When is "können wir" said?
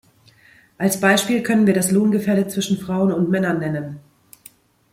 1.43-1.75